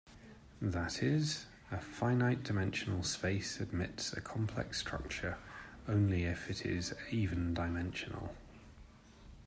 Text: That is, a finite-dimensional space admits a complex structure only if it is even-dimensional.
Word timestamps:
That 0.59 1.03
is, 1.03 1.45
a 1.71 1.79
finite-dimensional 1.79 3.03
space 3.03 3.59
admits 3.59 4.11
a 4.13 4.19
complex 4.19 4.79
structure 4.79 5.37
only 5.87 6.23
if 6.23 6.49
it 6.49 6.65
is 6.65 6.95
even-dimensional. 7.11 8.33